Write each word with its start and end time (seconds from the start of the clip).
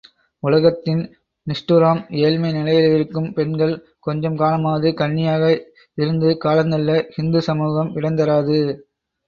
உலகத்தின் 0.43 1.01
நிஷ்டூரம் 1.47 2.01
ஏழ்மை 2.21 2.49
நிலைமையிலிருக்கும் 2.51 3.29
பெண்கள் 3.33 3.75
கொஞ்ச 3.99 4.33
காலமாவது 4.33 4.91
கன்னியாக 4.95 5.53
இருந்து 5.97 6.31
காலந்தள்ள 6.45 6.99
ஹிந்து 7.15 7.41
சமூகம் 7.49 7.95
இடந்தராது. 7.95 8.59